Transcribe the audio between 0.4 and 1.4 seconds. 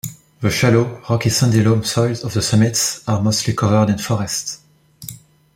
shallow, rocky